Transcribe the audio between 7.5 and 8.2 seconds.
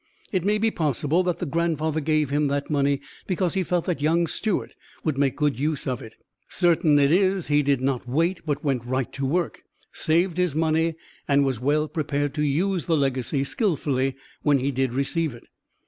did not